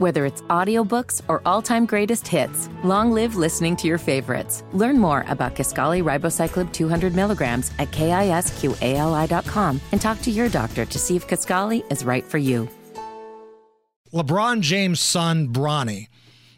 [0.00, 4.64] Whether it's audiobooks or all-time greatest hits, long live listening to your favorites.
[4.72, 10.98] Learn more about Kisqali Ribociclib 200 milligrams at kisqali.com and talk to your doctor to
[10.98, 12.66] see if Kisqali is right for you.
[14.14, 16.08] LeBron James' son, Bronny.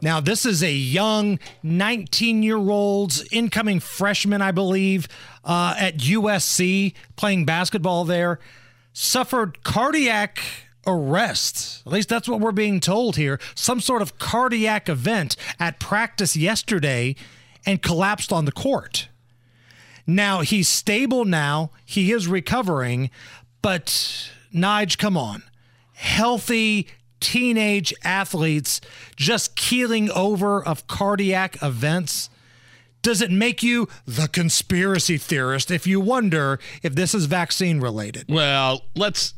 [0.00, 5.08] Now, this is a young 19 year old incoming freshman, I believe,
[5.44, 8.38] uh, at USC playing basketball there.
[8.94, 10.40] Suffered cardiac
[10.86, 11.82] arrest.
[11.86, 13.40] At least that's what we're being told here.
[13.54, 17.16] Some sort of cardiac event at practice yesterday
[17.64, 19.08] and collapsed on the court.
[20.06, 21.70] Now, he's stable now.
[21.84, 23.10] He is recovering,
[23.60, 23.86] but
[24.54, 25.42] Nige, come on.
[25.94, 26.86] Healthy
[27.20, 28.80] teenage athletes
[29.16, 32.30] just keeling over of cardiac events?
[33.02, 38.26] Does it make you the conspiracy theorist if you wonder if this is vaccine related?
[38.28, 39.34] Well, let's.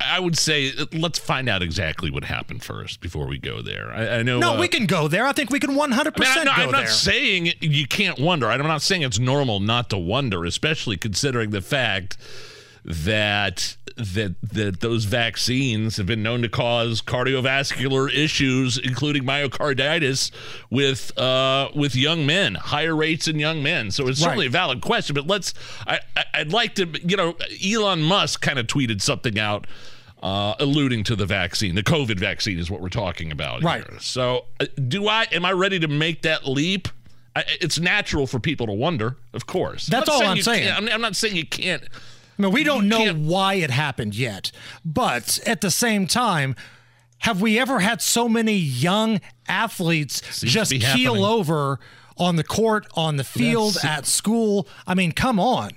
[0.00, 3.92] I would say let's find out exactly what happened first before we go there.
[3.92, 4.38] I, I know.
[4.38, 5.26] No, uh, we can go there.
[5.26, 8.18] I think we can 100% I mean, I, no, go I'm not saying you can't
[8.18, 8.50] wonder.
[8.50, 12.16] I'm not saying it's normal not to wonder, especially considering the fact
[12.86, 20.30] that that that those vaccines have been known to cause cardiovascular issues, including myocarditis,
[20.70, 23.90] with uh, with young men, higher rates in young men.
[23.90, 24.50] So it's certainly Right.
[24.50, 25.14] a valid question.
[25.14, 25.52] But let's.
[25.86, 26.86] I, I, I'd like to.
[27.06, 29.66] You know, Elon Musk kind of tweeted something out.
[30.22, 33.62] Uh, alluding to the vaccine, the COVID vaccine is what we're talking about.
[33.62, 33.86] Right.
[33.88, 34.00] Here.
[34.00, 35.26] So, uh, do I?
[35.30, 36.88] Am I ready to make that leap?
[37.36, 39.86] I, it's natural for people to wonder, of course.
[39.86, 40.72] That's not all I'm saying.
[40.74, 41.82] I'm, I'm not saying you can't.
[42.38, 44.52] I mean, we don't know why it happened yet.
[44.84, 46.54] But at the same time,
[47.18, 50.82] have we ever had so many young athletes Seems just keel
[51.14, 51.24] happening.
[51.24, 51.80] over
[52.18, 54.68] on the court, on the field, at school?
[54.86, 55.70] I mean, come on.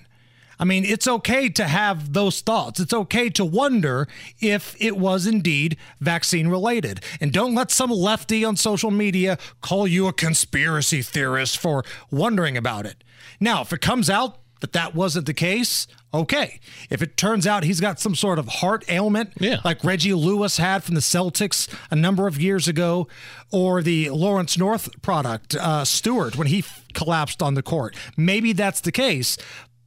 [0.61, 2.81] I mean, it's okay to have those thoughts.
[2.81, 4.09] It's okay to wonder
[4.41, 6.99] if it was indeed vaccine related.
[7.21, 12.57] And don't let some lefty on social media call you a conspiracy theorist for wondering
[12.57, 13.05] about it.
[13.39, 16.59] Now, if it comes out that that wasn't the case, okay.
[16.89, 19.61] If it turns out he's got some sort of heart ailment, Yeah.
[19.63, 23.07] like Reggie Lewis had from the Celtics a number of years ago,
[23.51, 28.51] or the Lawrence North product, uh, Stewart, when he f- collapsed on the court, maybe
[28.53, 29.37] that's the case.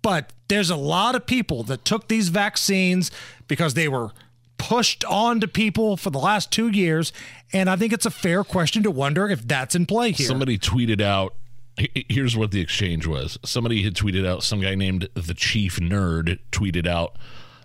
[0.00, 3.10] But there's a lot of people that took these vaccines
[3.48, 4.10] because they were
[4.58, 7.12] pushed on to people for the last two years.
[7.52, 10.26] And I think it's a fair question to wonder if that's in play here.
[10.26, 11.34] Somebody tweeted out.
[11.76, 13.38] He- Here's what the exchange was.
[13.44, 14.42] Somebody had tweeted out.
[14.42, 17.16] Some guy named the Chief Nerd tweeted out.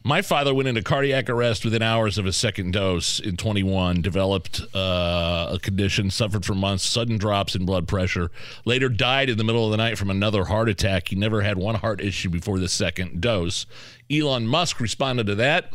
[0.03, 4.01] My father went into cardiac arrest within hours of his second dose in 21.
[4.01, 8.31] Developed uh, a condition, suffered for months, sudden drops in blood pressure.
[8.63, 11.09] Later died in the middle of the night from another heart attack.
[11.09, 13.65] He never had one heart issue before the second dose.
[14.09, 15.73] Elon Musk responded to that.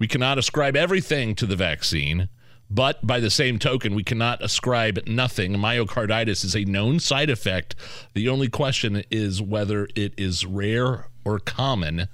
[0.00, 2.28] We cannot ascribe everything to the vaccine.
[2.70, 5.54] But by the same token, we cannot ascribe nothing.
[5.54, 7.74] Myocarditis is a known side effect.
[8.14, 12.08] The only question is whether it is rare or common.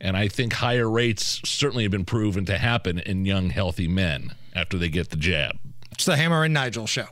[0.00, 4.34] And I think higher rates certainly have been proven to happen in young, healthy men
[4.54, 5.58] after they get the jab.
[5.92, 7.06] It's the Hammer and Nigel show.